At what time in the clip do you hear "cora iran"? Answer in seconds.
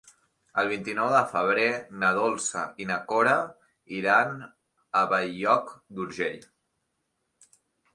3.13-4.37